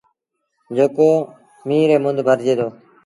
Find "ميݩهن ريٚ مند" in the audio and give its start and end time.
1.67-2.19